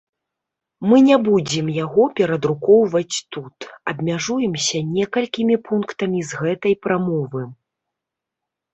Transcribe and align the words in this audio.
Мы 0.91 1.01
не 1.09 1.17
будзем 1.27 1.69
яго 1.85 2.05
перадрукоўваць 2.21 3.17
тут, 3.37 3.69
абмяжуемся 3.93 4.77
некалькімі 4.97 5.55
пунктамі 5.71 6.19
з 6.31 6.45
гэтай 6.45 6.73
прамовы. 6.89 7.43